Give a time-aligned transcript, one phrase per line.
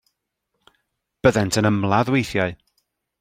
[1.25, 2.51] Byddent yn ymladd weithiau.